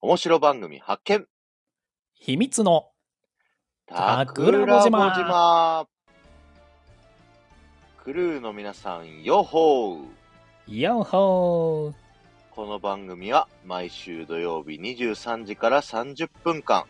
[0.00, 1.26] 面白番組発見。
[2.14, 2.86] 秘密の
[3.88, 5.88] タクラボ島島
[8.04, 10.04] クルーの皆さん、ヨッホー。
[10.68, 11.94] ヨッホー。
[12.52, 16.84] この番組は毎週土曜日23時から30分間、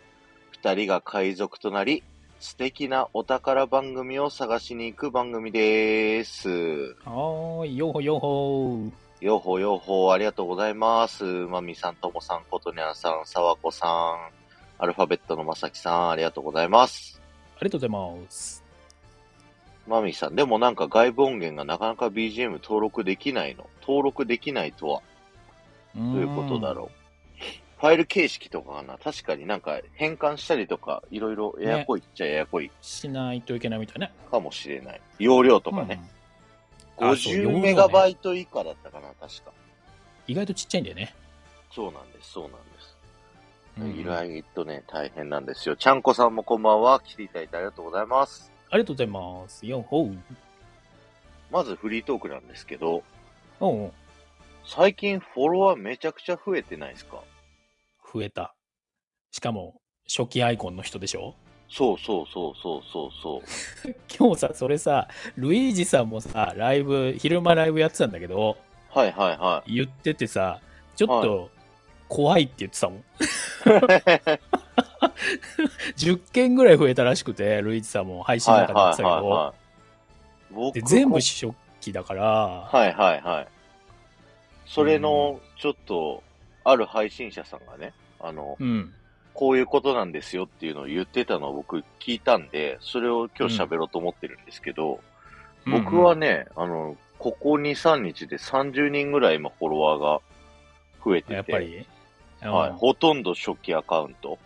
[0.51, 2.03] 二人が海賊となり、
[2.41, 6.51] 素敵なお宝番組を探しに行く番組です。
[6.51, 11.25] はーい、ヨッホヨッホーよほよほ、ありがとうございます。
[11.25, 14.31] まみさん、ともさん、ことにゃんさん、さわこさん、
[14.81, 17.21] アルファベットのまさきさん、ありがとうございます。
[17.57, 18.65] ありがとうございます。
[19.89, 23.69] まみさん、でもなんか外部音源がなかなか BGM 登録できないの。
[23.81, 25.03] 登録できないとは、
[25.97, 27.43] どどういうことだろう。
[27.81, 34.13] ファイル形式とかかな確かになんか変換したりとか、いろいろややこいっちゃややこいしないといけないみたいね。
[34.31, 35.01] かもしれない。
[35.19, 36.01] 容量とかね。
[36.13, 36.18] うん
[36.99, 39.53] 50ねメガバイト以下だったかな確か。
[40.27, 41.15] 意外とちっちゃいんだよね。
[41.71, 42.97] そうなんです、そうなんです。
[43.81, 45.77] うん意外とね、大変なんですよ。
[45.77, 47.01] ちゃんこさんもこんばんは。
[47.01, 48.51] 来ていただいてありがとうございます。
[48.71, 49.67] ありがとうございます。
[49.67, 50.19] ヨッホー
[51.51, 53.03] まずフリートークなんですけど、
[53.61, 53.93] おう
[54.67, 57.23] 最近フォロワーめちゃくちゃ増えてないですか？
[58.13, 58.55] 増えた。
[59.31, 61.35] しかも、初期アイコンの人でしょ？
[61.69, 63.43] そうそうそうそうそうそう。
[64.19, 68.57] 今日さ、それさ、ルイージさんもさ、ライブ、昼間ライブやってたんだけど、
[68.91, 70.61] はいはいは言っててさ、
[70.97, 71.51] ちょっと
[72.09, 72.99] 怖いって言ってたもん。
[72.99, 73.03] い。
[75.97, 80.55] 10件ぐらい増えたらしくて、ルイージさんも配信のはいはい中で言ってたけど、はいはい。
[80.55, 83.49] 僕で全部こ初期だから、はいはいはい。
[84.65, 86.23] それの、ちょっと、
[86.65, 88.95] ある配信者さんがね、あの、うん。
[89.39, 94.99] こういうことなんですよっていうのを言ってたのを僕聞いたんで、それを今日喋ろうと思ってるんですけど、
[95.65, 100.21] 僕はね、あの、ここ2、3日で30人ぐらい今フォロワーが
[101.05, 101.87] 増えてて、やっぱり、
[102.41, 104.41] はい、うんほとんど初期アカウント。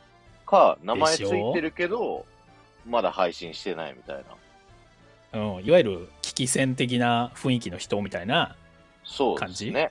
[0.45, 2.27] か、名前ついてるけど、
[2.87, 4.25] まだ配信してないみたい
[5.33, 5.41] な。
[5.41, 8.57] うん、いわゆる危機戦的な雰囲気の人みたいな、
[9.05, 9.91] そうですね。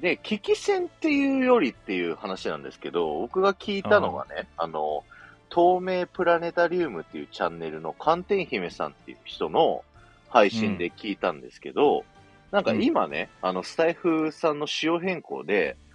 [0.00, 5.04] で、危機戦っていうよりっていう話なんですけど、僕が聞いたのがね、あの、
[5.48, 9.84] 透明プラネタリウムっていうチャンネルの寒天姫さんっていう人の
[10.28, 12.04] 配信で聞いたんですけど、
[12.50, 15.86] なんか今ね、あの、スタイフさんの仕様変更で、うん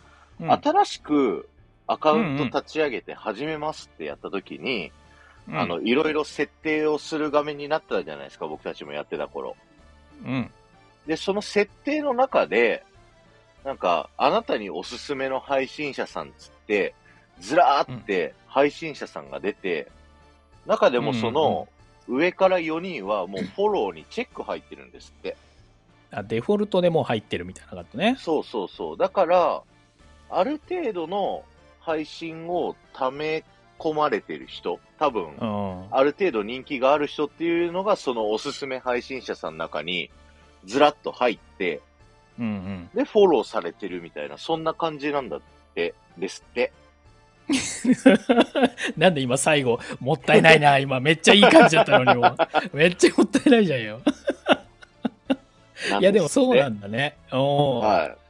[0.49, 1.47] 新しく
[1.85, 4.91] アカウント立ち上げて始めますってやった時に、
[5.47, 9.55] うんあの、いろいろ設定をする画面になったじゃないですか、僕たちもやってた頃。
[10.25, 10.51] うん。
[11.05, 12.83] で、その設定の中で、
[13.63, 16.95] なんか、あなたにおすすめの配信者さんつって、
[17.39, 19.87] ずらーって配信者さんが出て、
[20.65, 21.67] 中でもその、
[22.07, 25.37] 上から4人はもうフォローにチェック入ってるんですって。
[26.11, 28.15] あデフォルトでもう入ってるみたいな感じね。
[28.19, 28.97] そうそうそう。
[28.97, 29.61] だから、
[30.29, 31.43] ある程度の
[31.79, 33.43] 配信を溜め
[33.79, 35.87] 込まれてる人、多分、うん。
[35.91, 40.09] ある程度人気がある人っていうのが、そのおすすめ配信者さんの中に、
[40.65, 41.81] ずらっと入って、
[42.39, 42.89] うんうん。
[42.93, 45.41] で、フォローされてるみたいな、そんな感じなんだっ
[45.75, 46.71] て、ですって。
[48.97, 52.27] なんで今最後、もったいないな、 今めっちゃいい感じだったのにも
[52.73, 52.77] う。
[52.77, 54.01] めっちゃもったいないじゃんよ。
[55.99, 57.17] いやでもそうなんんだね。
[57.31, 58.21] はい。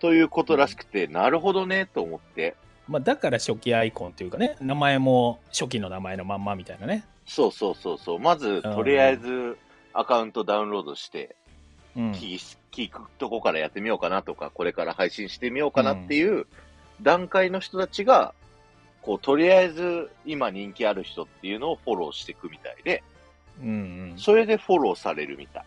[0.00, 2.54] ということらしくて、なるほどね、と思って。
[2.88, 7.04] まあ、だから初期アイコンっていうかね、名前も初期の名前のまんまみたいなね。
[7.26, 8.20] そうそうそうそう。
[8.20, 9.58] まず、とりあえず、
[9.92, 11.34] アカウントダウンロードして、
[11.96, 12.12] うん。
[12.12, 16.46] 聞き聞くとこからやってみようかなとか、これから配信してみようかなっていう
[17.00, 18.34] 段階の人たちが、
[19.00, 23.02] こう、とりあえず今人気ある人っていうのをフォローしていくみたいで、
[23.62, 25.64] うんそれでフォローされるみたい。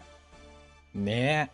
[0.96, 1.06] うん。
[1.06, 1.50] ね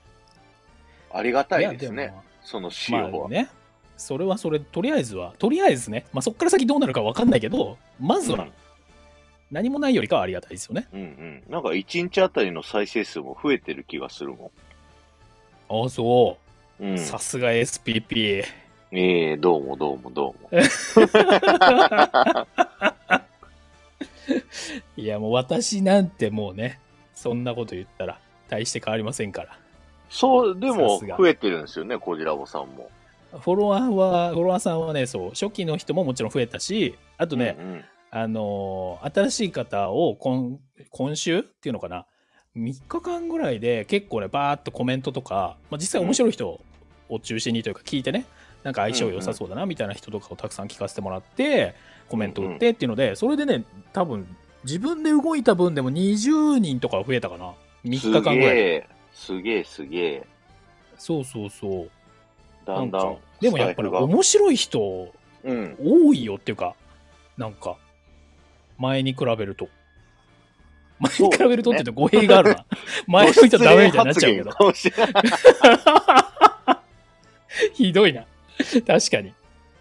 [1.14, 1.46] ありがえ。
[1.46, 2.14] たいですもね。
[2.42, 3.26] その仕ま様は。
[3.28, 3.50] あね。
[3.96, 8.46] それはそれ、とりあえずは、とりあえずね、まあ、そこから先どうなるかわかんないけど、まずは
[9.52, 10.90] 何もないよりかはありがたいですよね。
[10.92, 11.44] うん、うんうん。
[11.50, 14.52] なんか1日あたりの再生数も増えてる気がするも
[15.70, 16.38] ああ、そ
[16.80, 16.86] ん。
[16.86, 16.98] うんう。。
[16.98, 18.44] さすが SPP。
[18.92, 20.50] ええどうもどうもどうも。
[24.96, 26.80] いや、もう私なんてもうね、
[27.14, 29.58] そんなこと言ったら、大して変わりませんから。
[30.10, 32.90] そう、でも増えてるんですよね、コジラボさんも。
[33.32, 40.58] フォロワーは、フォロワーさんはね、そう、初期の人ももちろん増えたし、あとね、うんうんあのー新しい方を今
[40.90, 42.06] 今週っていうのかな
[42.58, 46.60] 3日間ぐらいで結構ねバーっとコメントとか、まあ、実際面白い人
[47.10, 48.26] を中心にというか聞いてね
[48.64, 51.76] なんか相性良さそうだなみたいな人とかをたくさん聞かせてもらって
[52.10, 53.64] コメント打ってっていうのでそれでね
[53.94, 54.28] 多分
[54.64, 57.54] 自分で動いた分でも20人とか増えたかな
[57.84, 60.28] 3日間ぐらいですげえ、すげえ。
[60.98, 61.90] そうそうそう
[62.66, 63.18] だんだん。
[63.40, 65.14] でもやっぱり面白い人
[65.44, 65.76] うん。
[65.80, 66.76] 多いよっていうか、
[67.38, 67.78] なんか、
[68.78, 69.70] 前に比べると。
[71.00, 72.66] 前に比べるとって言うと語弊があるな。
[73.08, 74.52] 前の人ダメみたいになっちゃうけど。
[77.74, 78.26] ひどいな。
[78.86, 79.34] 確かに。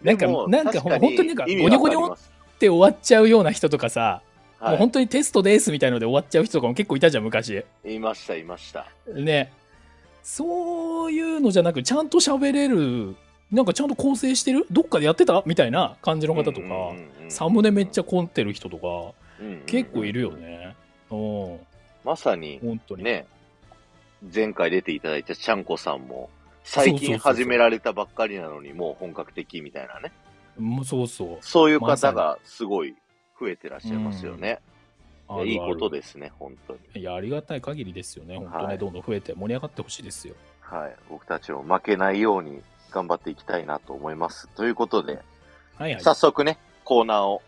[0.03, 4.23] なんかなんか本当になんかゴニョゴニョわかりますって終わっちゃうような人とかさ、は
[4.71, 7.63] いもう本当にテストですみたいので終わっちゃう人とかも結構いたじゃん、昔。
[7.85, 8.87] いました、いました。
[9.15, 9.53] ね。
[10.23, 13.15] そういうのじゃなく、ちゃんと喋れる、
[13.53, 14.67] なんかちゃんと構成してる？
[14.71, 15.43] どっかでやってた？
[15.45, 16.67] みたいな感じの方とか、
[17.29, 19.13] サムネめっちゃ凝ってる人とか、
[19.67, 20.31] 結構いるよ。
[20.31, 20.64] ね。
[21.11, 21.61] うん。
[22.05, 23.05] まさに、本当に。
[23.05, 23.27] ね、
[24.35, 26.31] 前回出ていただいたちゃんこさんも、
[26.63, 30.13] 最近始められたばっかりなのに、もう本格的みたいなね。
[30.59, 31.39] もうそうそう。
[31.41, 32.95] そういう方がすごい
[33.39, 34.61] 増えてらっしゃいますよね。
[35.29, 37.01] あるいいことでですね、本当に。
[37.01, 38.37] いや、ありがたい限りですよね。
[38.39, 40.35] 本当ね、はいどんどん増えて盛り上がってほしいですよ。
[40.61, 40.97] はい。
[41.09, 44.49] 僕たちも負けないように頑張っていきたいなと思います。
[44.49, 45.15] ということで、
[45.77, 46.01] はいはい。
[46.03, 47.43] 早速ね、コーナーを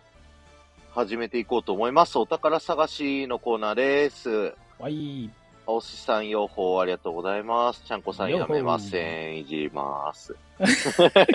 [0.96, 2.18] 始めていこうと思います。
[2.18, 4.54] お宝探しのコーナーです。
[4.78, 5.30] はい。
[5.66, 7.82] 青しさん、用法ありがとうございます。
[7.86, 9.40] ちゃんこさん用法やめません。
[9.40, 10.34] いじります。
[10.58, 10.70] 今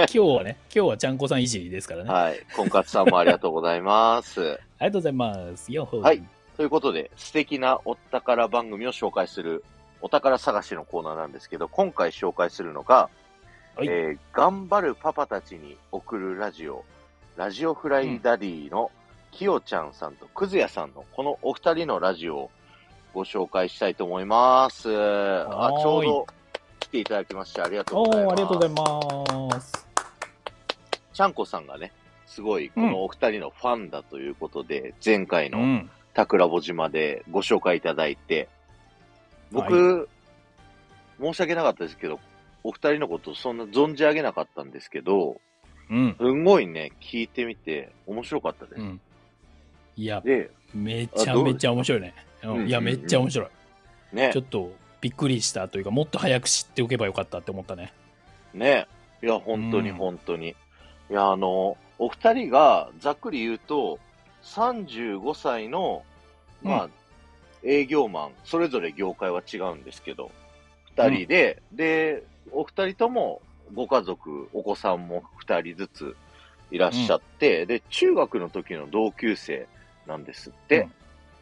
[0.08, 2.10] 日はね、今日はちゃんこさんいじりですからね。
[2.12, 2.40] はい。
[2.56, 4.42] 婚活さんもありがとうございます。
[4.42, 5.72] ありがとうございます。
[5.72, 6.24] よっほーはい。
[6.58, 9.64] ということで、素敵なお宝番組を紹介する、
[10.02, 13.12] お宝探しのコーナーなんですけど、今回紹介するのが、
[13.76, 16.84] はいえー頑張るパパたちに送るラジオ、
[17.38, 18.90] ラジオフライダディの
[19.32, 22.52] きよちゃんさんとくずやさんのこのお二人のラジオを
[23.14, 24.90] ご紹介したいと思います。
[24.90, 26.28] あ、ちょうど
[26.80, 28.30] 来ていただきましてありがとうおございます。
[28.30, 29.88] ー、ありがとうございます。
[31.14, 31.92] ちゃんこさんがね、
[32.26, 35.90] すごいこのお二人のファンだということで、前回のうん。
[36.14, 38.50] 桜穂島でご紹介いただいて、
[39.52, 40.10] 僕、
[41.22, 42.20] 申し訳なかったですけど、
[42.64, 45.40] お二人のことそんな存じ上げなかったんですけど、
[45.90, 46.16] うん。
[46.20, 48.82] すんごいね、聞いてみて面白かったです。
[48.82, 49.02] うん。
[50.02, 52.16] いや、で、めちゃめちゃ面白いね。
[52.44, 52.58] う？
[52.64, 52.68] ん。
[52.68, 52.92] いや、うんうん。
[52.92, 54.16] めっちゃ面白い。
[54.16, 54.32] ね。
[54.34, 57.94] ちょ、っとびっくりしたというか、もっと早く知っておけばよかったって思ったね。
[58.56, 58.88] ね、
[59.22, 59.96] いや、本当にうん。
[59.98, 60.50] 本当に。
[60.50, 64.00] いや、あの、お二人がざっくり言うと、
[64.44, 66.04] 35歳の、
[66.64, 66.90] まあ、
[67.64, 70.32] 営業マン、それぞれ業界は違うんですけど、
[70.98, 73.44] 二人で、で、お二人とも
[73.76, 76.16] ご家族、お子さんも二人ずつ
[76.72, 79.68] いらっしゃって、で、中学の時の同級生
[80.08, 80.88] なんですって。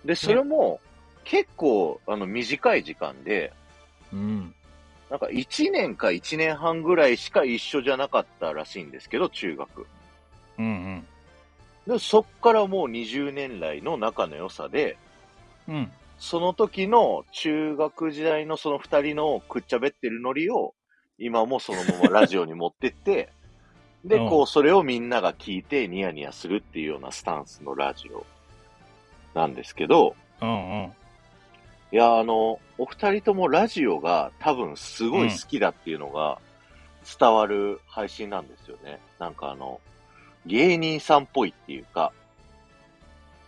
[0.06, 0.79] で、それも
[1.23, 3.53] 結構、あの、短い時間で、
[4.11, 4.56] うん。
[5.09, 9.88] なんか1年か1年半ぐらいしか一緒じゃなかったらしいんですけど、中学。
[10.57, 11.07] うんうん。
[11.88, 14.97] で、そっからもう20年来の仲の良さで、
[15.67, 15.91] うん。
[16.17, 20.75] その時の中学時代のその二人のくっちゃべってるノリを、
[21.17, 23.29] 今もそのままラジオに持ってって、
[24.06, 28.25] で、うんこう、それをみんなが聞いてニヤニヤするっていうようなスタンスのラジオ
[29.39, 30.53] なんですけど、うんう
[30.88, 30.94] ん。
[31.94, 36.39] いや、あの、お二人ともラジオが多分すごい好きだっていうのが
[37.19, 39.00] 伝わる配信なんですよね。
[39.18, 39.80] なんかあの、
[40.45, 42.12] 芸人さんっぽいっていうか、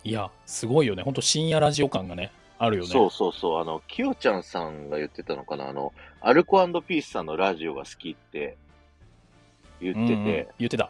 [0.04, 1.04] いや、すごいよね。
[1.04, 2.90] ほんと深夜ラジオ感がね、あるよね。
[2.90, 8.58] そうそうそう、あの、きよちゃんさんが言ってたのかな、あの、アルコピースさんのラジオが好きって
[9.82, 10.90] 言ってて、うんうん言ってた。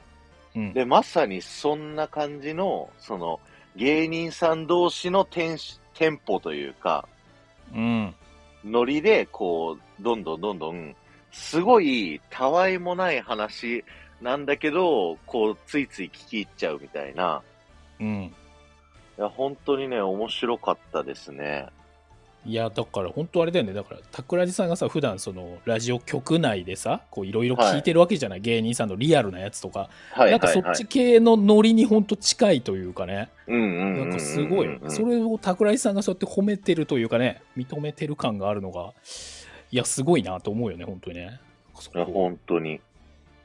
[0.56, 0.74] うん。
[0.74, 3.40] で、まさにそんな感じの、その、
[3.76, 7.08] 芸人さん同士のテンシテンポというか、
[7.74, 8.14] うん。
[8.66, 10.96] ノリで、こう、どんどんどんどん、
[11.32, 13.84] すごい、たわいもない話
[14.22, 17.42] なんだけど、こう、ついつい聞き入っちゃうみたいな。
[18.00, 18.34] うん。
[19.18, 21.68] いや、本当にね、面白かったですね。
[22.44, 23.74] いや、だから本当あれだよね。
[23.74, 29.90] だから、桜地さんがさ、普段その、ラジオ局内でさ、こう、いろいろ聞いてるわけじゃない、芸人さんのリアルなやつとか。
[30.12, 30.88] はい、なんかはい、はいそっち。
[30.88, 33.30] 系のノリに本当近いというかね。
[33.46, 34.10] うんうんうんうんうん。
[34.10, 34.80] なんかすごい。
[34.88, 38.94] それを桜井さんがそうやって褒めてるというかね、認めてる感があるのが、
[39.72, 41.40] いや、すごいなと思うよね、本当にね。
[41.76, 42.82] そいや、こ本当に。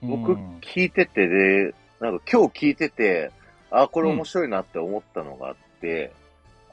[0.03, 3.31] う僕ん、聞いててで、なんか今日聞いてて、
[3.71, 6.13] あ、これ面白いなって思ったのがあって、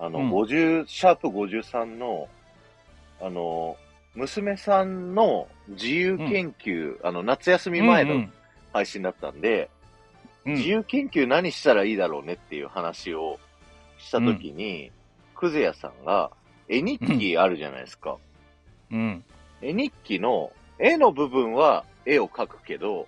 [0.03, 2.27] あの、うん50、シャープ53の、
[3.21, 3.77] あの、
[4.15, 8.27] 娘さんの自由研究、あの、夏休み前の
[8.73, 9.73] 配信だったんで、うん
[10.45, 13.39] 自由研究何したらいいだろうねっていう話を
[13.97, 14.91] したときに、
[15.35, 16.31] くずやさんが、
[16.67, 18.17] 絵日記あるじゃないですか。
[18.91, 19.23] うん。
[19.61, 23.07] 絵日記の絵の部分は絵を描くけど、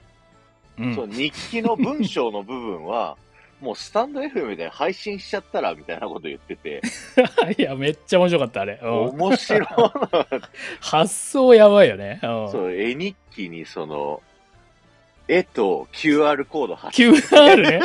[0.80, 0.96] うん。
[0.96, 3.18] そう日記の文章の部分は、
[3.62, 6.82] もうスタンド FM で配信しちゃったらみたいなこと言ってて、
[7.58, 8.80] いや、めっちゃ面白かった、あれ。
[8.82, 9.68] うん面白い。
[10.82, 12.20] 発想やばいよね。
[12.22, 14.22] うんそう、絵日記にその、
[15.28, 17.80] 絵と QR コード貼って QR ね。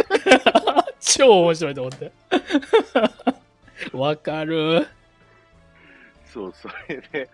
[1.00, 2.12] 超面白いと思って。
[3.96, 4.86] わかる。
[6.26, 7.28] そう、それで、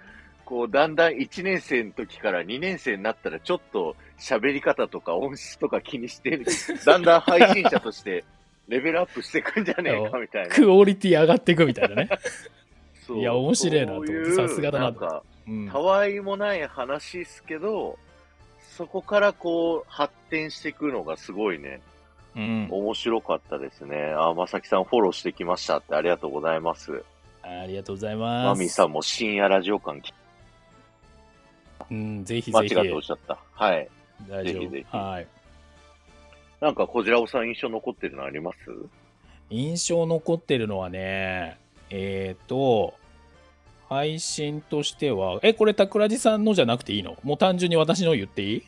[0.47, 6.41] こう、だんだん1年生の時から2年生になったら、ちょっと喋り方とか音質とか気にして、
[6.87, 8.25] だんだん配信者として
[8.69, 10.55] レベルアップしていくんじゃねえかみたいな。
[10.55, 12.09] クオリティ上がっていくみたいなね。
[13.15, 17.99] いや面白いなと思ってさすがだななんか、うんたわいもない話っすけど、
[18.77, 21.81] そこからこう、発展していくのがすごいね、
[22.37, 22.69] うん。
[22.71, 24.13] 面白かったですね。
[24.17, 27.03] あ、まさきさんフォローしてきましたってありがとうございます。
[27.43, 28.61] ありがとうございマます。
[28.61, 30.01] ミーさんも深夜ラジオ館
[31.91, 32.81] うん、ぜひ間違ぜひ。
[32.81, 33.39] っておっしゃった。
[33.53, 33.89] はい。
[34.29, 34.97] 大丈ぜひぜひ夫。
[34.99, 35.27] はい。
[36.61, 38.57] なんか、こじらおさん印象残ってるのあります？
[39.51, 41.59] 印象残ってるのはね、
[41.91, 42.95] えっ、と、
[43.89, 47.17] 配信としては、え、これ、桜地さんのじゃなくていいの？
[47.23, 48.63] もう単純に私の言っていい？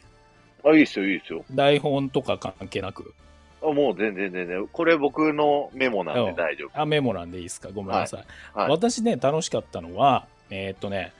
[0.65, 1.45] あ、いいですよ、いいですよ。
[1.51, 3.15] 台本とか関係なく。
[3.61, 4.69] あもう全然全然。
[4.69, 6.81] これ僕のメモなんうんで大丈夫。
[6.81, 7.71] あ、メモなんでいいですか？
[7.75, 8.25] ごめんなさい。
[8.57, 8.71] はい。
[8.71, 11.13] 私ね、楽しかったのは、えっ、とね、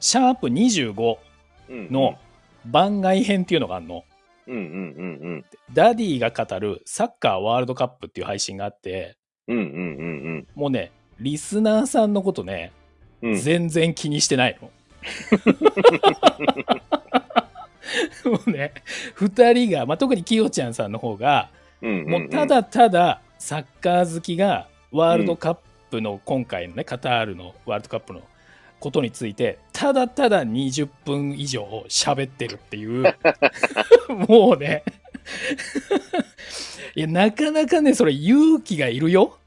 [0.00, 1.16] シャープ25うん
[1.68, 2.18] の
[2.64, 4.04] 番外編っていうのがあるの。
[4.48, 4.62] うんうんう
[5.38, 9.16] んダディが語るサッカーワールドカップっていう配信があって、
[9.48, 9.56] うん。
[9.56, 9.72] うんうんう
[10.38, 12.72] んもうね、リスナーさんのことね、
[13.22, 13.32] うん。
[13.32, 13.36] うん。
[13.38, 14.70] 全然気にしてないの。
[18.30, 18.72] もうね、
[19.14, 21.50] 二人が、まあ、特にきよちゃんさんの方が、
[21.82, 25.58] うんうんもうた、だただサッカー好きがワールドカッ
[25.90, 28.22] プの今回のね、カタールのワールドカップの
[28.80, 33.04] ことについて、ただただ20分以上喋ってるっていう、
[34.28, 34.82] もうね、
[36.94, 39.38] いや、なかなかね、それ勇気がいるよ。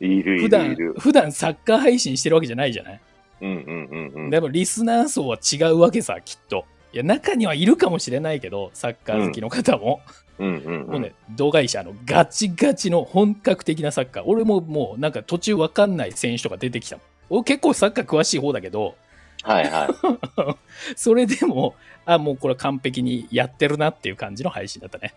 [0.00, 0.94] いるいるい普段る。
[0.98, 3.00] 普段サッカー配信してるわけじゃないじゃない
[3.42, 4.30] うんうんうんうん。
[4.30, 6.64] でもリスナー層は違うわけさ、きっと。
[6.92, 10.00] いや、中にはいるかもしれないけど、サッカー好きの方も。
[10.38, 10.86] うんうんうん。
[10.86, 14.24] もうね、度外者のガチガチの本格的なサッカー。
[14.26, 17.04] 俺ももうなんか途中わかんない選手とか出てきたもん。
[17.30, 18.94] 俺結構サッカー詳しい方だけど、
[19.42, 20.56] はいはい。
[20.96, 25.14] それでも、あ、もうこれ完璧にやってるなっていう感じの配信だったね。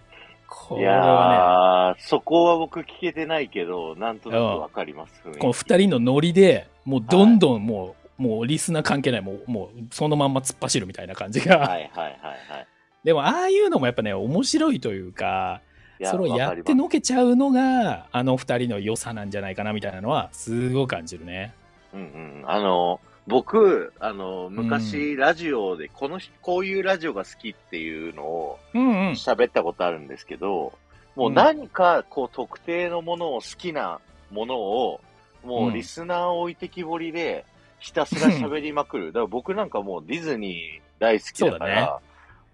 [0.46, 5.28] こいれはやー、そこは僕聞けてないけど、なんとなくわかります。
[5.28, 11.58] ね、この二人のノリで、もうどんどんもう、もうリスナー関係ない、もう、もうそのまんま突っ走るみたいな感じが。
[11.58, 12.66] はいはいはいはい。
[13.02, 15.60] でも、ああいうのもやっぱね、面白いというか、
[16.06, 21.54] それをやってのけちゃうのが、あの二人の良さなんじゃないかなみたいなのは、すごい感じるね。
[21.92, 22.44] うんうん。
[22.46, 28.58] あの、僕、あの、昔、ラジオで、この人、こういうラジオが好きっていうのを。
[28.74, 30.72] 喋ったことあるんですけど、
[31.16, 35.00] もううん何か、こう、特定のものを好きなものを、
[35.42, 37.44] もうリスナー置いてきぼりで、
[37.78, 39.06] ひたすら喋りまくる。
[39.12, 42.00] だから僕なんかもうディズニー大好きだから、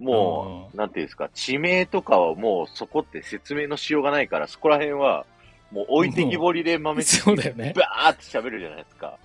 [0.01, 5.27] もう、なんていうんですか、地名とかはもうそこって説明のしようがないから、そこら辺は、
[5.71, 7.75] もう置いてきぼりで豆知識そうだよね。
[7.77, 9.19] バーって喋るじゃないですか。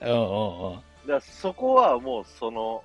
[0.00, 0.74] うんうんうん。
[0.74, 2.82] だからそこはもうその、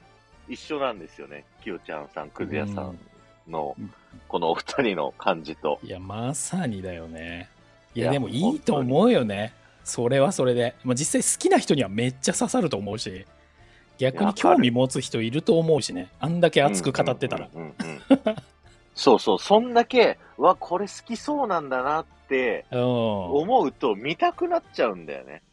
[0.47, 1.45] 一緒なんですよね。
[1.63, 2.99] きよちゃんさん、くずやさん
[3.47, 3.93] のうん、
[4.27, 5.79] このお二人の感じと。
[5.83, 7.49] いや、まさにだよね。
[7.95, 9.53] いや、いやでもいいと思うよね。
[9.83, 10.75] それはそれで。
[10.83, 13.25] まあ、実際好きな人にはめっちゃ刺さると思うし、
[14.01, 16.09] 逆に興味持つ人いると思うしね。
[16.19, 17.47] あんだけ熱く語ってたら。
[18.95, 22.81] そうそう、そんだけ、うわ、これ好きそうなんだなってうん。
[22.81, 25.43] 思うと見たくなっちゃうんだよね。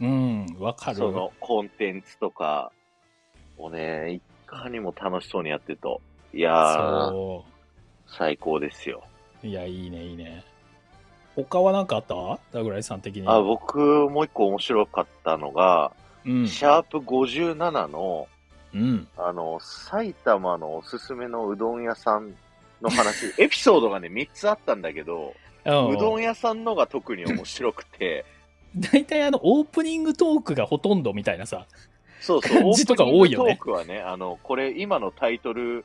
[0.00, 0.96] うん、わかる。
[0.96, 2.70] そのコンテンツとか
[3.56, 6.00] をね、いかにも楽しそうにやってると。
[6.32, 7.44] いやー、そ
[8.06, 9.02] 最高ですよ。
[9.42, 9.46] う。
[9.48, 10.44] いや、いいね、いいね。
[11.34, 12.38] 他は何かあった？
[12.52, 13.24] ダグライさん的に。
[13.26, 13.78] あ、僕、
[14.08, 15.92] もう一個面白かったのが、
[16.28, 16.46] うん。
[16.46, 18.28] シャープ57の、
[18.74, 19.08] うん。
[19.16, 22.34] あの、埼玉のおすすめのうどん屋さん
[22.82, 28.24] の話、 エピソードがね、3つあったんだけど、うどん屋さんのが特に面白くて、
[28.92, 31.66] 大体あの、オープニングトークがほとんどみたいなさ。
[32.20, 33.52] そうそう、とか多いよね。
[33.52, 35.84] オープニングトークはね、あの、これ今のタイトル、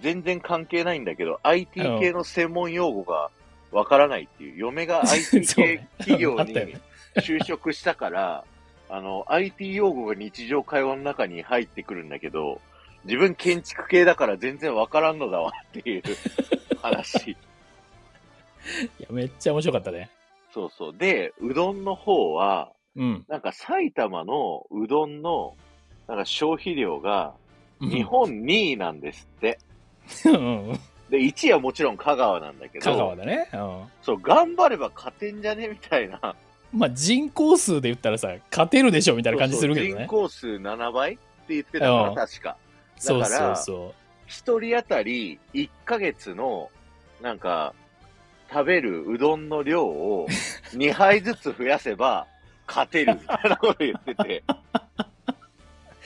[0.00, 3.30] 全然関係ないんだけど、IT 系の専門用語が
[3.70, 6.80] わからないっていう、嫁が IT 系そうね企業にあったよね。
[7.16, 8.44] 就職したから、
[8.90, 12.60] あの、IT 用語が日常会話の中に入ってくるんだけど、
[13.04, 16.02] 自分建築系だから全然わからんのだわっていう
[16.82, 17.30] 話。
[18.98, 20.10] いや、めっちゃ面白かったね。
[20.52, 20.96] そうそう。
[20.96, 23.24] で、うどんの方は、うん。
[23.28, 25.56] なんか埼玉のうどんの、
[26.08, 27.34] なんか消費量が
[27.80, 29.58] 日本2位なんですって。
[30.26, 30.72] うん。
[31.08, 33.48] で、1位はもちろん香川なんだけど、香川だね。
[33.52, 33.84] うん。
[34.02, 35.68] そう、頑張れば勝てんじゃね？
[35.68, 36.34] みたいな。
[36.72, 39.90] まあ人口数で言ったらさ、勝てるでしょみたいな感じするけどね。
[39.90, 42.56] そうそう人口数7倍って言ってたから、うん確か。
[42.96, 43.94] そうだからそうそ
[44.26, 46.70] 一人当たり1ヶ月の、
[47.20, 47.74] なんか、
[48.52, 50.26] 食べるうどんの量を
[50.72, 52.26] 2杯ずつ増やせば
[52.66, 54.42] 勝てるみたいなこと言ってて。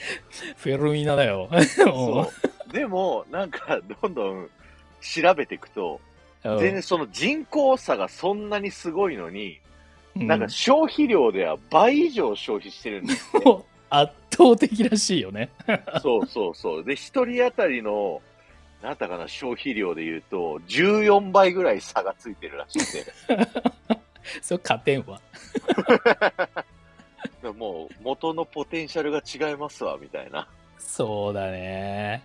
[0.57, 1.49] フェルミナだよ。
[1.75, 2.29] そ
[2.69, 2.73] う。
[2.73, 4.49] でも、なんか、どんどん
[5.01, 6.05] 調べていくと、うん
[6.59, 9.64] 全然その人口差がそんなにすごいのに、うん
[10.15, 13.31] なんか消費量では倍以上消費してるんです。
[13.89, 15.49] 圧倒的らしいよね。
[16.01, 16.83] そうそうそう。
[16.83, 18.21] で、一人当たりの、
[18.81, 23.05] なんだかな、消費量で言うと、14倍ぐらい差がついてるらしくて。
[24.41, 25.21] それ勝てんわ。
[27.41, 30.47] でもう、元のポテンシャルが違いますわ、みたいな。
[30.77, 32.23] そうだね。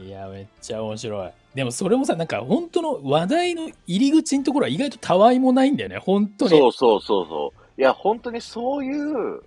[0.00, 1.30] いや、めっちゃ面白い。
[1.54, 6.50] でもそれもさ、なんか本当の話題の入り口のところは意外とたわいもないんだよね、本当に。
[6.50, 7.80] そうそうそうそう。
[7.80, 9.42] いや、本当にそういう、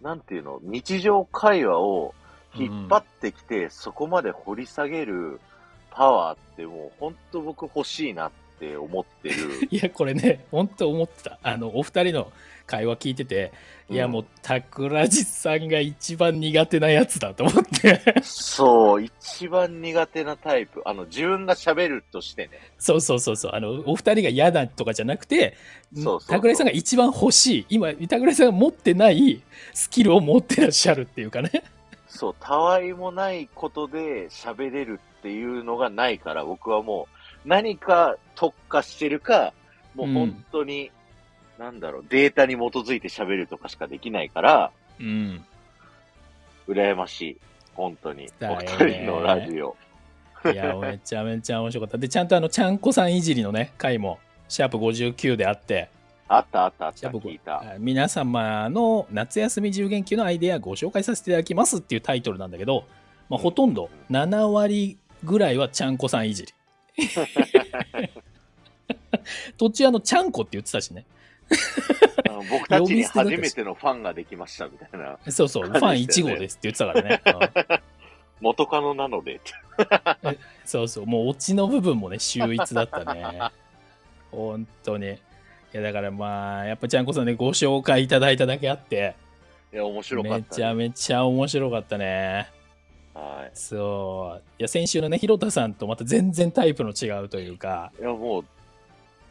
[0.00, 2.14] なんていうの、日常会話を
[2.54, 5.40] 引っ張ってきて、そこまで掘り下げる
[5.90, 9.34] パワーってもう本当僕欲しいなって思ってる。
[9.70, 11.38] いや、これね、本当思ってた。
[11.42, 12.32] あの、お二人の
[12.66, 13.52] 会話聞いてて、
[13.90, 18.20] いや、もう、桜地さんが一番苦手なやつだと思って。
[18.22, 20.82] そう、一番苦手なタイプ。
[20.84, 22.50] あの、自分が喋るとしてね。
[22.78, 23.52] そうそうそうそう。
[23.54, 25.56] あの、お二人が嫌だとかじゃなくて、
[25.94, 31.64] そうそうそう桜井さんが一番欲しい、今、桜井さんが持ってないスキルを持ってらっしゃるっていうかね。
[32.08, 39.52] そう、たわいもないことで喋れるっていうのがないから、僕はもう、何か特化してるか、
[39.94, 40.90] もう本当に、
[41.58, 45.44] なんだろう、データに基づいて喋るとかしかできないから、うん。
[46.68, 47.36] 羨ましい。
[47.74, 48.28] 本当に。
[48.42, 48.66] お二
[49.02, 49.76] 人のラジオ。
[50.44, 51.98] いや、めちゃめちゃ面白かった。
[51.98, 54.18] で、ちゃんとあの、ちゃんこさんいじりのね、回も、
[54.48, 55.88] シャープ59であって、
[56.28, 57.58] あったあったあった、聞いた。
[57.58, 62.84] 5皆様の夏休み自由研究のアイデアご紹介させていただきますっていうタイトルなんだけど、
[63.30, 66.52] まあ、ほとんど7割ぐらいはちゃんこさんいじり。
[69.56, 71.04] 途中あの、ちゃんこって言ってたしね。
[72.50, 75.18] 僕たちに初めてのファンができましたみたいな。
[75.30, 77.22] そうそう、ファン1号ですって言ってたからね。
[77.70, 77.88] うん
[78.40, 79.40] 元カノなので。
[80.64, 83.40] そうそう、もうオチの部分もね、秀逸だったね。
[84.30, 85.06] 本当に。
[85.06, 85.16] い
[85.72, 89.16] や、だからまあ、やっぱちゃんこさんね、ご紹介いただいただけあって、
[89.72, 92.48] いや、面白かった、めちゃめちゃ面白かったね。
[93.18, 94.42] はそう。
[94.58, 98.02] いや、先週のね、広田さんとまた全然タイプの違うというか、い。
[98.02, 98.44] いや、もう、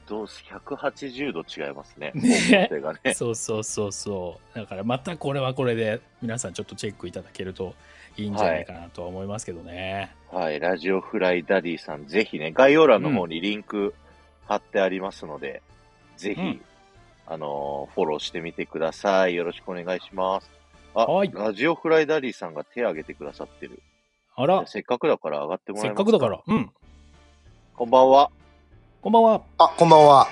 [0.08, 2.12] どうす、180度違いますね。
[2.16, 2.70] ね
[3.04, 3.14] ね。
[3.14, 4.58] そうそうそうそう。
[4.58, 7.76] だからまたこれはこれで、皆さんちょっとチェックいただけると
[8.16, 10.16] いいんじゃないかなとは思いますけどね。
[10.32, 13.94] はい、ラジオフライダディさん、ぜひね、概要欄の方にリンク
[14.46, 15.62] 貼ってありますので、
[16.16, 16.62] ぜひ、うん
[17.30, 19.36] あのーフォローしてみてください。
[19.36, 20.50] よろしくお願いします。
[21.00, 23.84] あ、はいラジオフライダディさんが手挙げてくださってる。
[24.36, 26.42] あら、せっかくだから上がってもらせえますっかくだから。
[26.48, 26.72] うん。
[27.76, 28.32] こんばんは。
[29.02, 29.42] こんばんは。
[29.60, 30.28] あ、こんばんは。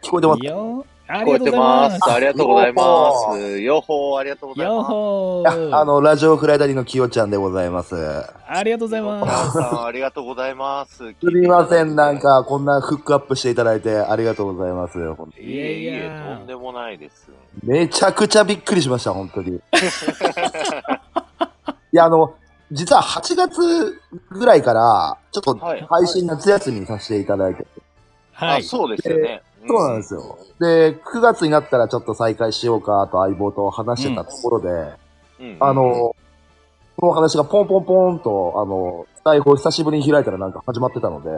[0.00, 0.86] 聞こえてますいいよ。
[1.12, 1.98] あ聞こえてます。
[2.08, 3.60] あありがとうございます。
[3.60, 4.88] よほー、ありがとうございよます。
[4.90, 5.76] ほあー。
[5.76, 7.96] あの、ラジオフライダリのきよちゃんでございます。
[8.46, 9.52] ありがとうござい皆ます。
[9.52, 10.96] さん、ありがとうございます。
[10.98, 12.20] すすみません、なん。
[12.20, 14.98] か、こんなフックアップしていただいてありがとうございます。
[14.98, 17.28] いえいえ、いやいやとんでもないです。
[17.64, 19.56] めちゃくちゃびっくりしました、本当に。
[21.92, 22.34] いや、あの、
[22.70, 27.66] 実は8月ぐらいから、ちょっとはい配信夏休みにさせていただいて、
[28.32, 28.60] はい。
[28.60, 29.42] あそうですよね。
[29.66, 30.38] そうなんですよ。
[30.58, 34.68] で、9月になったらちょっと再開しようかと相棒と話してたところで、
[35.40, 35.56] うん。
[35.60, 36.14] あの、
[36.96, 41.30] この話がポンポンポンと、あの、台本久しぶりに開いたらなんか始まってたので、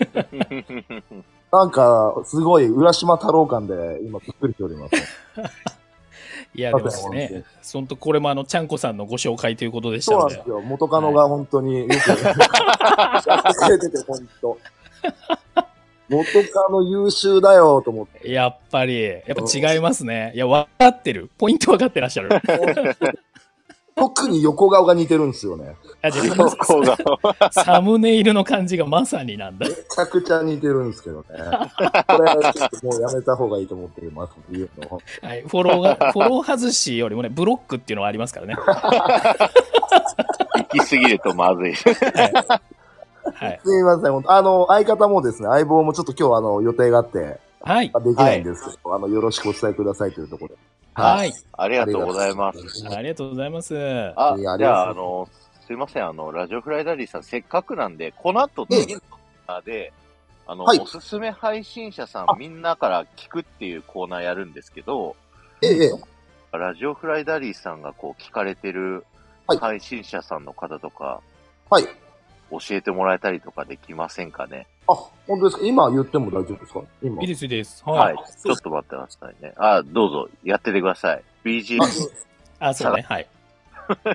[1.52, 4.94] なんか、すごい、浦島太郎感で、今、びっくりしております。
[6.54, 10.50] いや、でもね、そんとこれもあの、ちゃんこさんのご紹介ということでしたのでそうなんです。
[10.50, 10.60] よ。
[10.62, 14.58] 元カノが本当によく、やってくれてて、本当。
[16.10, 18.30] 元カノ優秀だよ、と思って。
[18.30, 20.32] やっぱり、やっぱ違いますね。
[20.34, 21.30] いや、分かってる。
[21.38, 22.30] ポイント分かってらっしゃる。
[23.94, 25.76] 特に横顔が似てるんですよね。
[26.02, 26.96] あじゃそこが。
[27.38, 29.68] あサムネイルの感じがまさになんだ。
[29.68, 31.26] めちゃくちゃ似てるんですけどね。
[31.28, 34.32] これ、ちょっともうやめた方がいいと思っています。
[34.50, 35.00] 言うの。
[35.22, 38.56] はい、フォローが、フォロー外しよりもね、ブロックっていうのはありますからね。
[40.72, 41.74] 行き過ぎるとまずい。
[41.74, 42.79] はい。
[43.64, 44.22] すみません。
[44.26, 47.90] あの、相方もですね、相棒もちょっと今日あの、予定があって、はい。
[47.90, 50.54] できないんですけど、あの、よろしくお伝えくださいというところで。
[50.94, 51.32] はい。
[51.52, 52.58] ありがとうございます。
[52.90, 53.74] ありがとうございます。
[54.16, 55.28] あ、じゃあ、あの、
[55.66, 59.92] すいません、あの、ラジオフライダディさん、せっかくなんで、この後、次のコーナーで、
[60.46, 65.14] あの、はいおすすめ配信者さん、みんなから聞くっていうコーナーやるんですけど、
[65.62, 69.04] ええ、ええラジオフライダディさんがこう聞かれてる
[69.46, 71.20] はい配信者さんの方とか、
[71.68, 71.84] はい。
[72.50, 74.66] 教えてもらえたりとかできませんかね？
[74.88, 74.94] あ、
[75.26, 75.66] 本当ですか？
[75.66, 76.82] 今言っても大丈夫ですか？
[77.02, 77.22] 今。
[77.22, 77.82] いいです、いいです。
[77.84, 77.92] は。
[77.92, 78.18] はいい。
[78.42, 79.52] ちょっと待ってくださいね。
[79.56, 81.22] あ、どうぞ、やっててください。
[81.44, 81.80] BGM
[82.58, 83.02] ああ、そうね。
[83.02, 83.28] はい。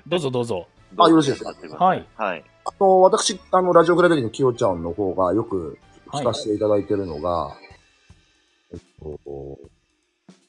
[0.07, 0.67] どうぞ どうぞ。
[0.97, 1.53] あよろしいですか？
[1.83, 2.05] はい。
[2.15, 2.43] はい。
[2.65, 5.77] あの、私、あの、ラジオクラデリのきよちゃんの方がよく
[6.11, 7.55] 聞かせていただいてるのが、
[8.73, 9.57] えっと、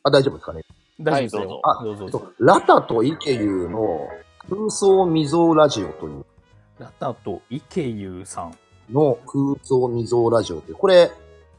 [0.04, 0.62] あ、大丈夫ですかね？
[1.00, 1.60] 大丈夫ですよ。
[1.64, 2.10] あどうぞえっ。
[2.10, 4.08] と、ラタとイケユの
[4.48, 6.24] 空想未曾有ラジオという
[6.78, 8.54] ラタと池優さん。
[8.90, 11.10] の空想未曾有ラジオという、これ、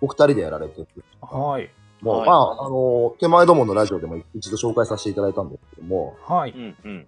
[0.01, 0.87] お二人でやられてる。
[1.21, 1.69] はい。
[2.01, 6.51] もう、はいまあ、あの、手前どものラジオでも一度紹介させていただいたんですけども、はい。
[6.51, 7.07] うんうん。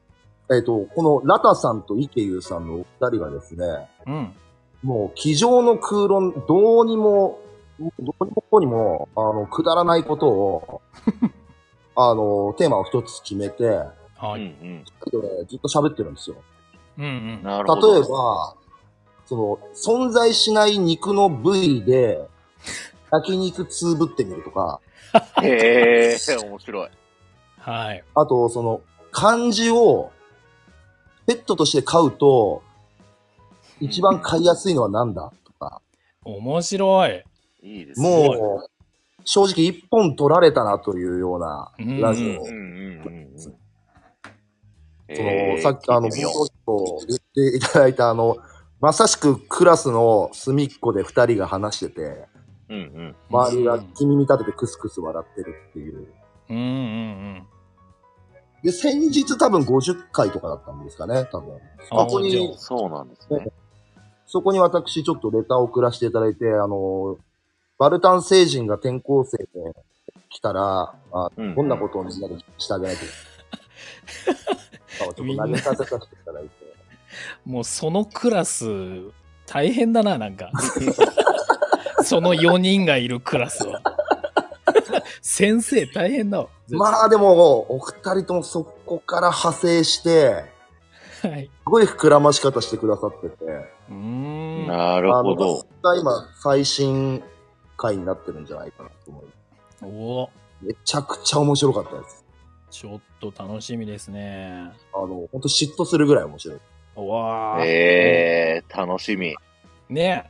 [0.52, 3.66] えっと、このラタさんとイケユさんのお二人がですね、
[4.08, 4.34] うん。
[4.84, 7.40] もう、机上の空論、どうにも、
[7.80, 10.82] どうにもこうにも、あの、くだらないことを、
[11.96, 13.66] あの、テーマを一つ決めて、
[14.18, 14.42] はい。
[14.42, 14.84] うんうん。
[15.48, 16.38] ずっと喋ってるんですよ。
[17.00, 17.44] うんうん。
[17.44, 17.94] なるほど。
[17.94, 18.56] 例えば、
[19.26, 22.28] その、存在しない肉の部位で、
[23.12, 24.82] 焼肉つぶってみるとか、
[25.42, 26.90] へえ、面白い。
[27.58, 28.04] はい。
[28.14, 28.82] あと、その、
[29.12, 30.12] 漢字を、
[31.26, 32.62] ペットとして飼うと、
[33.80, 35.32] 一番飼いやすいのは何だ？
[35.46, 35.82] とか、
[36.24, 37.24] 面白い。
[37.62, 38.10] いいですね。
[38.10, 38.70] もう、
[39.24, 42.28] 正直一本取られたなというようなラジオ。
[42.28, 43.40] うんうんうんうん。
[43.40, 43.52] そ
[45.08, 46.54] えーの、さっきあの、聞いてみよう冒頭
[47.08, 47.20] 言っ
[47.52, 48.38] ていただいたあの、
[48.82, 52.28] まさしくクラスの隅っこで二人が話してて、
[52.70, 53.16] うんうん。
[53.30, 56.08] 周りが君見立ててクスクス笑ってるっていう。
[56.50, 56.66] うんうんう
[57.42, 57.48] ん。
[58.64, 61.58] で、先日多分50回とかだったんですかね、多分。
[61.90, 63.48] そこに、そうなんですね。
[64.26, 67.18] そこに私ちょっとレターを送らせていただいて、あの、
[67.80, 69.46] バルタン星人が転校生で
[70.30, 75.16] 来たら、あうんどんなことをみんなでしてあげないといけない。
[75.16, 76.59] ちょっと投げさせさせていただいて。
[77.46, 78.66] もうそのクラス、
[79.46, 80.52] 大変だな、なんか。
[82.04, 83.82] その4人がいるクラスは。
[85.22, 86.48] 先生大変だわ。
[86.70, 90.46] まあでも、お二人ともそこから派生して、
[91.22, 91.46] はい。
[91.46, 94.68] すごい膨らまし方してくださってて、うーん。
[94.68, 95.66] なるほど。
[95.98, 97.24] 今、最新
[97.76, 99.26] 回になってるんじゃないかなと思う。
[99.82, 100.30] お
[100.62, 102.26] めちゃくちゃ面白かったです。
[102.70, 104.72] ちょっと楽しみですね。
[104.94, 106.60] あの、ほんと嫉妬するぐらい面白い。
[107.06, 109.36] うわーえー、楽しみ。
[109.90, 110.30] ね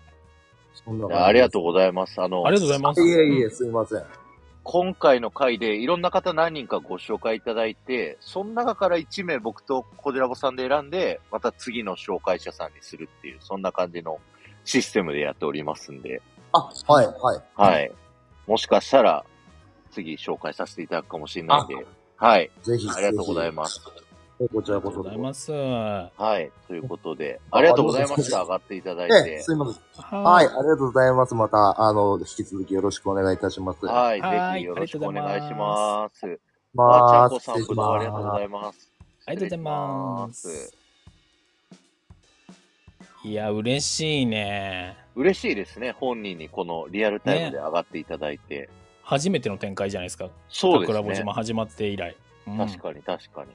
[0.74, 2.22] そんな感じありがとうございます。
[2.22, 3.02] あの、ありがとうございます。
[3.02, 4.04] いえいえ、すいません。
[4.64, 14.20] 今回の回でいろんな方何人かご紹介いただいて、その中から1名僕とコジラボさんで選んで、また次の紹介者さんにするっていう、そんな感じの
[14.66, 17.42] システムでやっておりますんで、あ、はい、はい。
[17.56, 17.92] はい。
[18.48, 19.26] もしかしたら、
[19.92, 22.52] 次紹介させていただくかもしれないんで、はい。
[22.62, 22.88] ぜひ。
[22.90, 23.82] ありがとうございます。
[24.48, 24.54] す。
[24.54, 24.90] こちらこそ。
[24.90, 25.52] ありがとうございます。
[25.52, 26.52] ははい。
[26.68, 28.42] ということで、ありがとうございました。
[28.42, 29.44] 上がっていただいええ、て。
[29.44, 29.74] すいません。
[29.74, 30.24] い。
[30.24, 31.36] はい、ありがとうございます。
[31.36, 33.86] また、あの、引き続きよろしくお願いいたします。
[33.86, 34.22] はい。
[34.22, 36.40] はいぜひよろしくお願いします。
[36.74, 38.92] まあ、あちゃんこさん、ぶどうありがとうございます。
[39.26, 40.80] ありがとうございます。
[43.24, 44.96] いや、嬉しいね。
[45.16, 45.92] 嬉しいですね。
[45.92, 48.70] 本人にこのリアルタイムで上がっていただいて。
[49.04, 50.30] 初めての展開じゃないですか。
[50.48, 51.34] そうですね桜ぼ島。
[51.34, 52.16] 始まって以来。
[52.48, 53.52] うん確かに、確かに。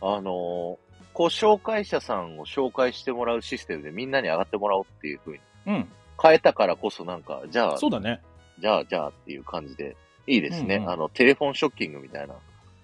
[0.00, 0.78] あのー
[1.12, 5.88] こう、紹介者さんを紹介してもらうシステムでみんなに上がってもらおうっていう風にうん。
[6.22, 8.20] 変えたからこそなんか、じゃあ、そうだね。
[8.60, 10.76] じゃあ、じゃあっていう感じで、いいですね。
[10.76, 12.34] うんうんあの、テレフォンショッキングみたいな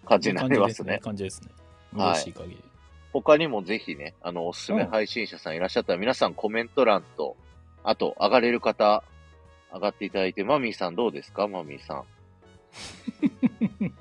[0.05, 0.99] 感じになりますね。
[1.03, 1.49] 感じですね。
[1.95, 2.65] はい嬉しい限り。
[3.13, 7.37] 他にもぜひね、あの、おすすめうん配信者さんいらっしゃったら、皆さんコメント欄と、
[7.85, 9.05] あと、上がれる方、
[9.73, 11.47] 上がっていただいて、マミーさんどうですか？
[11.47, 12.05] マミーさん。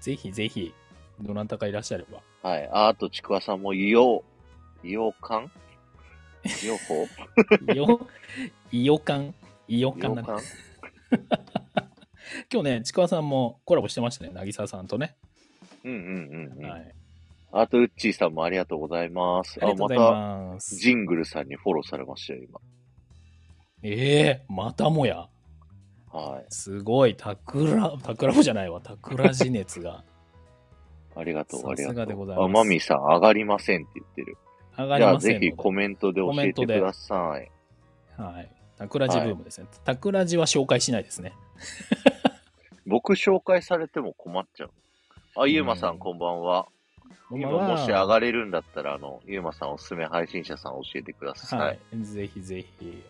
[0.00, 0.72] ぜひぜひ、
[1.20, 2.22] どなたかいらっしゃれば。
[2.48, 2.68] はい。
[2.72, 4.22] ああと、ちくわさんも、医療、
[4.82, 5.48] 医療館
[6.44, 8.06] 医療法よ、
[8.70, 9.34] いよかん？
[9.66, 10.28] いよかんだね。
[10.28, 10.42] 館
[12.52, 14.30] 今日ね、ちくわさんもコラボしてましたね。
[14.30, 15.16] なぎささんとね。
[15.84, 16.70] うんうんうんうん。
[16.70, 16.94] はい。
[17.50, 19.58] あと、ウッチーさんもありがとうございます。
[19.62, 20.76] ありがとうございます。
[20.76, 22.60] ジングルさんにフォローされましたよ、今。
[23.82, 25.28] ええまたもや？
[26.12, 26.46] はい。
[26.50, 28.80] すごい、たくら、たくらぼじゃないわ。
[28.80, 30.04] たくらじ熱が
[31.18, 32.10] ありがとう、ありさすががと。
[32.10, 34.36] でございうますあ、マミーさん、上がりませんって言ってる。
[34.78, 35.46] 上がじゃあ、りませんので。
[35.46, 37.50] ぜひコメントで教えてください。
[38.20, 38.50] はい。
[38.78, 39.66] たくらじブームですね。
[39.84, 41.32] たくらじは紹介しないですね。
[42.86, 44.70] 僕紹介されても困っちゃう。
[45.36, 46.66] あ、ゆうまさうんんこんばんは。
[47.30, 51.58] 今もし上がれるんだったら、あの、ゆうまさんおすすめ配信者さん教えてください。
[51.58, 51.78] ははい。
[51.94, 52.04] い。
[52.04, 53.04] ぜひぜひ。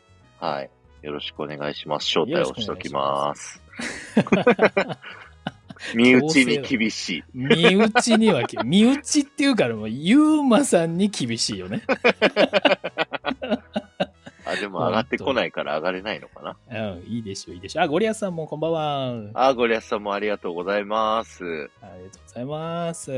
[1.02, 2.06] よろしくお願いします。
[2.18, 3.62] 招待をしときます。
[5.94, 7.24] ま身内に厳しい。
[7.32, 11.82] 身内にはき、 身内っていうからもう、ゆうまさんに厳しいよね。
[14.60, 16.94] でも上がってこないから上がれないのかな。
[16.94, 17.84] うん、いいでしょう、いいでしょう。
[17.84, 19.12] あ、ゴリアスさんもこんばんは。
[19.34, 21.70] あ、ゴリアスさんもありがとうございます。
[21.80, 23.12] ありがとうございます。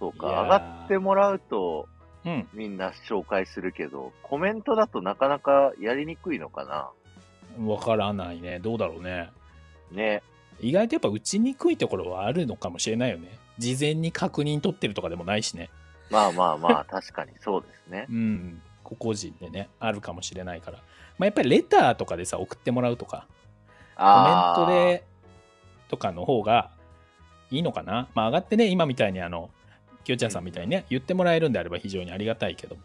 [0.00, 1.88] そうか、上がってもらうと
[2.24, 2.48] うん。
[2.52, 6.90] みんな紹介するけど、コメントだとなかなかやりにくいのかな。
[7.64, 8.58] わからないね。
[8.58, 9.30] どうだろうね。
[9.90, 10.22] ね。
[10.60, 13.38] 意外とやっぱ打ちにくいところはあるのかもしれないよね。
[13.58, 15.70] 事前に確認取ってるとかでもないしね。
[16.10, 18.06] まあまあまあ、確かにそうですね。
[18.08, 18.62] うん。
[18.82, 20.78] 個々人でね、あるかもしれないから。
[21.18, 23.26] まあ、やっぱりレターとかでさ、送ってもらうとか、
[23.96, 25.04] コメンあトで
[25.88, 26.70] とかの方が
[27.50, 28.08] いいのかな。
[28.14, 29.50] まあ、上がってね、今みたいにあの、
[30.04, 32.82] きよちゃんさんみたいにね、言ってもらえるんであれば非常にありがたいけども。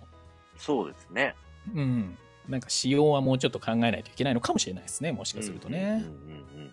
[0.57, 1.35] そうですね。
[1.73, 2.17] うん。
[2.49, 5.11] なんか仕様はもうちょっと考えないといけないのかもしれないですね。
[5.11, 6.03] もしかするとね。
[6.05, 6.71] うんうんうん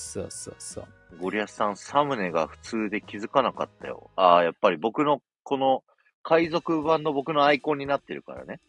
[0.00, 0.84] そうそうそう。
[1.12, 1.18] うん。
[1.18, 4.10] ゴリアスさん、サムネが普通で気づかなかったよ。
[4.16, 5.84] ああ、やっぱり僕の、この、
[6.22, 8.60] 海賊版の僕のアイコンになってるからね。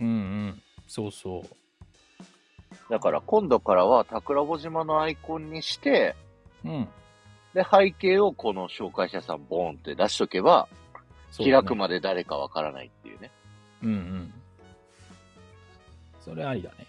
[0.00, 0.62] うんうん。
[0.86, 1.56] そうそう。
[2.90, 6.14] だから今度からは桜穂島のアイコンにして、
[6.64, 6.88] うん。
[7.54, 10.68] で、背景をこの紹介者さんボーンって出しとけば、
[11.38, 13.30] ね開くまで誰かわからないっていうね。
[13.82, 14.32] うんうん。
[16.20, 16.86] それありだね。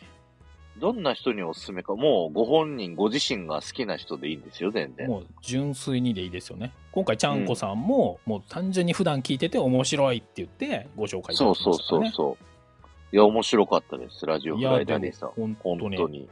[0.79, 5.07] どんな人におすすめか、もうご本人、ご自身が好きな人でいいんですよ、全然。
[5.07, 6.71] もう純粋にでいいですよね。
[6.91, 12.11] 今回、ちゃんこさんも、もう単純に普段聞いてて面白いって言ってご紹介いただきそうそうましたからね。
[12.15, 13.15] そうそう。
[13.15, 15.97] いや、面白かったです、ラジオフライダーでさ本当に。
[15.97, 16.27] 当に。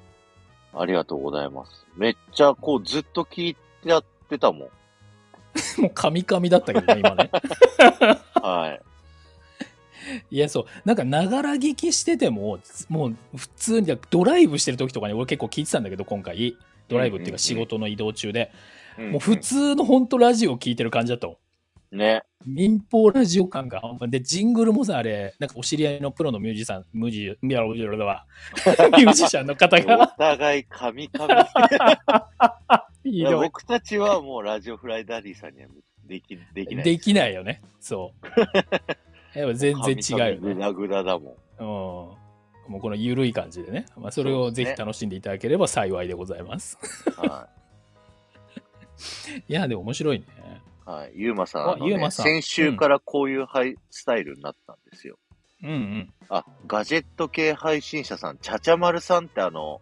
[0.73, 1.85] ありがとうございます。
[1.95, 4.69] めっちゃ、こう、ずっと聞いてやってたもん。
[5.81, 7.31] もうカミカミだったけどね、今ね。
[8.41, 8.81] はい。
[10.31, 10.65] いや、そう。
[10.85, 16.57] なんか、ながら聞きしてても、もう普通にドライブしてる時とかに俺結構聞いてたんだけど、今回。
[16.87, 18.51] ドライブっていうか仕事の移動中で。
[18.99, 19.35] うんもう普。
[19.37, 21.33] 通の本当ラジオ聞いてる感じだったも
[21.91, 21.97] ん。
[21.97, 22.23] ね。
[22.45, 28.25] 民放ラジオ感が半端で、ジングルもさ、あれ、なんかお知り合いのプロのミュージシャン、ミュージ、ミュージだわ。
[28.97, 31.27] ミュージシャンの方おが、互い、カミカ
[33.03, 33.11] ミ。
[33.11, 33.25] いい。
[33.25, 35.67] 僕たちはもうラジオフライダディさんには
[36.05, 36.83] でき、できない。
[36.85, 37.61] できないよね。
[37.79, 38.27] そう。
[39.35, 40.53] やっぱ全然違うよね。
[40.53, 41.35] グダグダだもん。
[41.59, 41.65] うん。
[42.71, 43.85] もうこの緩い感じでね。
[43.97, 46.77] まあ、それをぜひ楽しんでいただければ幸いでございます。
[47.17, 47.55] はい
[49.53, 50.25] や、でも面白いね。
[50.87, 50.89] い。
[50.89, 51.11] はい。
[51.15, 55.17] ゆうまさん、ねゆうまさん先週からこういうハイスタイルになったんですよ。
[55.63, 56.13] うんうん。
[56.29, 59.81] あ、ガジェット系配信者さん、ちゃちゃまるさんってあの、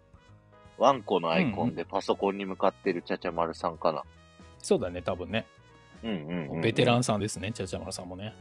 [0.77, 4.03] ワンコのアイコンでパソコンに向かってるちゃちゃまるさんかな。
[4.59, 5.45] そうだね、多分ね。
[6.03, 8.33] うんうんうんうんベテランさんですね、ちゃちゃまるさんもね。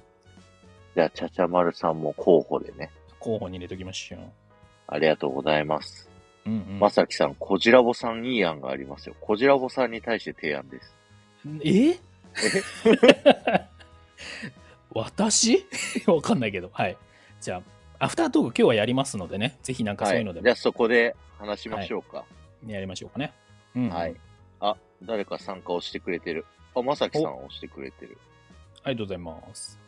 [0.94, 2.90] じゃあ、ちゃちゃまるさんも候補でね。
[3.18, 4.20] 候補に入れときましょう。
[4.88, 6.08] ありがとうございます。
[6.46, 6.78] うんうん。
[6.78, 9.14] まさきさん、こじらぼさんいい案がありますよ。
[9.20, 10.94] こじらぼさんに対して提案です。
[11.64, 11.98] え？
[14.94, 15.66] 私？
[16.06, 16.70] わかんないけど。
[16.72, 16.96] はい。
[17.40, 17.62] じゃ
[17.98, 19.58] あ、アフタートーク今日はやりますのでね。
[19.62, 22.24] ぜひなんかそういうのでもじゃあ、そこで話しましょうか。
[22.66, 23.32] やりましょうかね。
[23.74, 24.14] うん、はい。
[24.60, 26.44] あ、誰か参加をしてくれてる。
[26.74, 28.18] あ、まさきさん押してくれてる。
[28.84, 29.81] ありがとうございます。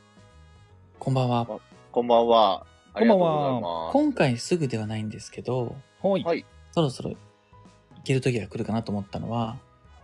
[1.05, 1.47] こんばんは。
[1.93, 2.65] こんばんは。
[2.95, 3.93] ありがとうございこんばんます。
[3.93, 6.25] 今回すぐではないんですけど、はい。
[6.25, 6.47] はい。
[6.73, 7.17] そろそろ行
[8.05, 9.59] ける時が来るかなと思ったのは、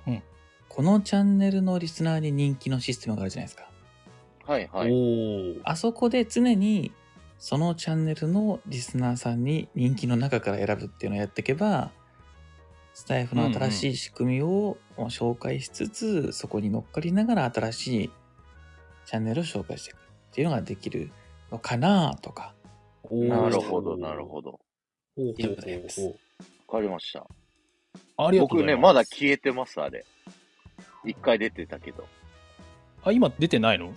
[0.06, 0.22] うん
[0.68, 3.70] このチャンネルのリスナーに人気のシステムがあるじゃないですか。
[4.44, 5.60] はいはい。
[5.64, 6.92] あそこで常に
[7.38, 11.92] そのチャンネルのリスナーさんに人気の中から選ぶっていうのをやっていけば、
[12.92, 18.10] スタイフの新しい仕組みを紹介しつつ、そこに乗っかりながら新しい
[19.06, 21.10] チャンネルを紹介していくっていうのができる
[21.50, 22.54] のかなとか。
[23.04, 24.52] おーなるほど、なるほど。
[24.52, 24.58] わ
[26.68, 27.26] かりました。
[28.16, 28.82] ありがとうご僕ね、ざいます。
[28.82, 30.06] まだ消えてます、あれ。
[31.04, 32.06] 一回出てたけど。
[33.02, 33.92] あ、今出てないの？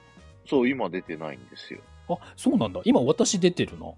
[0.49, 1.81] そう、今出てないんですよ。
[2.09, 2.81] あ、そうなんだ。
[2.83, 3.85] 今私出てるな。
[3.87, 3.95] だか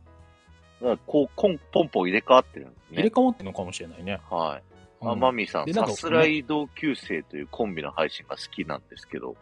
[0.81, 2.97] ら、こう、コンポンポン入れ替わってるんですね。
[2.97, 4.19] 入れ替わってるのかもしれないね。
[4.29, 4.63] はい。
[4.69, 4.75] うん
[5.11, 9.35] あ、マミさん、でなんかさすらい同級生というコンビの配信が好きなんですけど、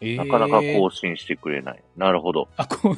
[0.00, 1.82] えーなかなか更新してくれない。
[1.96, 2.48] なるほど。
[2.56, 2.96] あ、こう。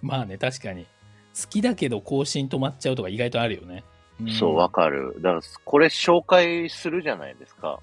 [0.00, 0.86] まあね、確かに。
[1.34, 3.84] 好きだけど更新止まっちゃうとか意外とあるよね。
[4.22, 5.14] んそう、わかる。
[5.20, 7.80] だから、これ紹介するじゃないですか。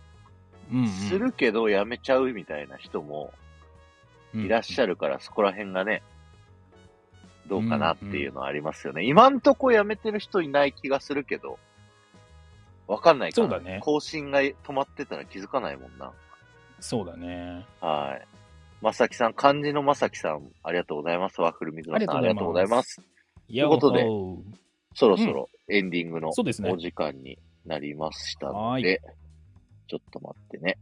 [0.72, 3.34] うんうんするけどやめちゃうみたいな人も
[4.36, 4.90] いらっしゃる。
[4.90, 6.04] るから、そこら辺がね、
[7.48, 9.04] どうかなっていうのはありますよね。
[9.04, 11.58] 今んとこやめてる人いない気がするけど、
[12.88, 16.12] わかんないから、そうだね更新が止まってたら気づかないもんな。
[16.80, 17.66] そうだね。
[17.82, 18.28] はい。
[18.82, 21.42] まさきさん、漢字のまさきさん、ありがとうございます。
[21.42, 23.02] ワッフル水野さん、ありがとうございます。
[23.48, 24.06] いやということで
[24.94, 29.02] そろそろエンディングのお時間になりましたのはで、
[29.88, 30.78] ちょっと待ってね。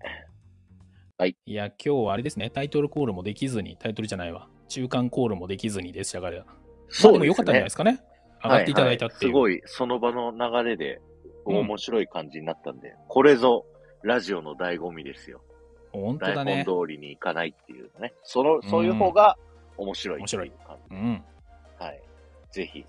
[1.45, 4.47] いや、今日はあれですね、タイトルコールもできずに、タイトルじゃないわ。
[4.67, 7.99] 中間コールもできずにでしたから、まあでも良かったんじゃないですかね。
[8.43, 9.33] 上がっていただいたっていう。
[9.33, 11.01] はいはいすごい、その場の流れで、
[11.45, 13.65] うん面白い感じになったんで、これぞ、
[14.03, 15.41] ラジオの醍醐味ですよ。
[16.01, 16.65] 本当台本だね。
[16.65, 18.13] 通りにいかないっていうね。
[18.23, 19.38] その、そういう方が
[19.77, 20.95] 面白いっていう感じ。
[20.95, 21.23] うん。
[21.79, 22.01] はい。
[22.51, 22.86] ぜひ、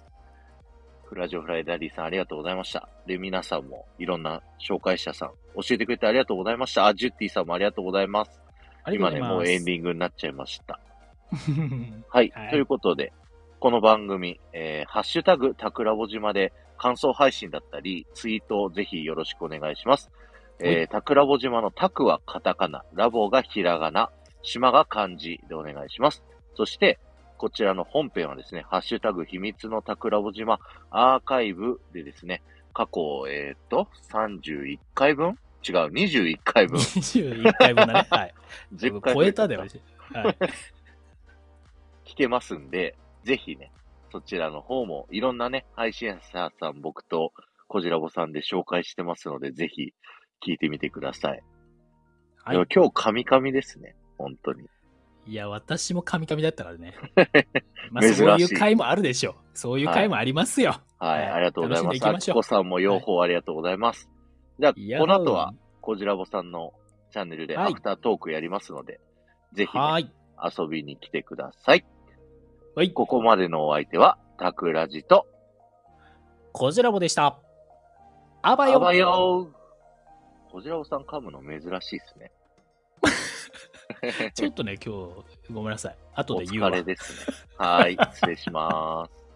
[1.05, 2.88] フラジオフライダディさんありがとうございました。
[3.07, 6.87] で、皆さんもいろんな紹介者さん教えてくれてありがとうございました。
[6.87, 8.40] あ、ジュッティさんもありがとうございます。
[8.85, 8.94] ます。
[8.94, 10.81] 今ね、もうエンディングになっちゃいました。
[11.51, 12.33] ン はい。
[12.35, 13.12] はいということで、
[13.59, 20.11] この番組、えー、ハッシュタグ、タクラボ島で感想配信だったり、ツイートをぜひよろしくお願いします。
[20.61, 24.11] えー、タクラボ島のタクはカタカナ、ラボがひらがな、
[24.42, 26.25] 島が漢字でお願いします。
[26.55, 26.99] そして、
[27.37, 30.59] こちらの本編はですね、ハッシュタグ、秘密のタクラボ島
[30.90, 32.42] アーカイブでですね、
[32.75, 35.38] 過去、えっ、と、31回分？
[35.68, 36.79] 違う、21回分。
[36.79, 38.07] 21回分だね。
[38.11, 38.35] はい。
[38.75, 39.81] 10回超えたで、私。
[40.12, 40.37] はい。
[42.05, 43.71] 聞けますんで、ぜひね、
[44.11, 47.33] そちらの方もいろんなね、配信者さん、僕と
[47.68, 49.92] コジラボさんで紹介してますので、ぜひ
[50.44, 51.42] 聞いてみてください。
[52.44, 53.94] はいでも今日、カミカミですね。
[54.16, 54.66] 本当に。
[55.27, 56.94] いや、私もカミカミだったからね。
[57.92, 59.35] まあ、そういう回もあるでしょう。
[59.53, 60.81] そういう回もありますよ。
[60.98, 62.07] はい、はいありがとうございます。
[62.07, 64.09] あきこさんも両方ありがとうございます。
[64.59, 66.72] じゃあ、この後は、コジラボさんの
[67.11, 69.01] チャンネルではいアフタートークやりますので、
[69.53, 70.11] ぜひね、はーい。
[70.59, 71.85] 遊びに来てください。
[72.74, 72.92] はい。
[72.92, 75.27] ここまでのお相手は、タクラジと、
[76.53, 77.38] こじらぼでした。
[78.40, 78.81] あばあよ。
[78.81, 80.61] ばよー。
[80.61, 82.33] コジラボさん噛むの珍しいですね。
[84.35, 84.94] ちょっとね、今
[85.49, 85.97] 日、ごめんなさい。
[86.14, 86.73] 後おで言うわ疲。
[86.73, 87.37] れですね。
[87.59, 89.28] はい、失礼します。